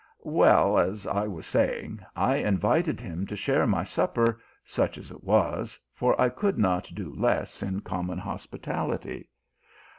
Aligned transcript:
"Well, 0.41 0.79
as 0.79 1.05
I 1.05 1.27
was 1.27 1.45
saying, 1.45 1.99
I 2.15 2.37
invited 2.37 2.99
him 2.99 3.27
to 3.27 3.35
share 3.35 3.67
my 3.67 3.83
supper, 3.83 4.41
such 4.65 4.97
as 4.97 5.11
it 5.11 5.23
was, 5.23 5.77
for 5.93 6.19
I 6.19 6.29
could 6.29 6.57
not 6.57 6.89
do 6.95 7.13
less 7.13 7.61
in 7.61 7.81
common 7.81 8.17
hospitality. 8.17 9.29